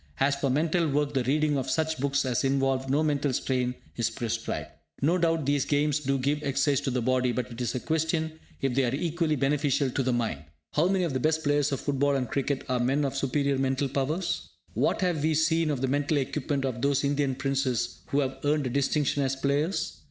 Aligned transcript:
As 0.19 0.35
for 0.35 0.49
mental 0.49 0.89
work 0.89 1.13
the 1.13 1.23
reading 1.25 1.59
of 1.59 1.69
such 1.69 1.99
books 1.99 2.25
as 2.25 2.43
involve 2.43 2.89
no 2.89 3.03
mental 3.03 3.31
strain 3.33 3.75
is 3.97 4.09
prescribed. 4.09 4.69
No 4.99 5.19
doubt 5.19 5.45
these 5.45 5.63
games 5.63 5.99
do 5.99 6.17
give 6.17 6.41
exercise 6.41 6.81
to 6.81 6.89
the 6.89 7.03
body, 7.03 7.31
but 7.31 7.51
it 7.51 7.61
is 7.61 7.75
a 7.75 7.79
question 7.79 8.39
if 8.61 8.73
they 8.73 8.83
are 8.83 8.95
equally 8.95 9.35
beneficial 9.35 9.91
to 9.91 10.01
the 10.01 10.11
mind. 10.11 10.43
How 10.73 10.87
many 10.87 11.03
of 11.03 11.13
the 11.13 11.19
best 11.19 11.43
players 11.43 11.71
of 11.71 11.81
football 11.81 12.15
and 12.15 12.27
cricket 12.27 12.63
are 12.67 12.79
men 12.79 13.05
of 13.05 13.15
superior 13.15 13.59
mental 13.59 13.87
powers? 13.89 14.49
What 14.73 15.01
have 15.01 15.21
we 15.21 15.35
seen 15.35 15.69
of 15.69 15.81
the 15.81 15.87
mental 15.87 16.17
equipment 16.17 16.65
of 16.65 16.81
those 16.81 17.03
Indian 17.03 17.35
Princes 17.35 17.99
who 18.07 18.21
have 18.21 18.39
earned 18.43 18.65
a 18.65 18.71
distinction 18.71 19.21
as 19.21 19.35
players? 19.35 19.99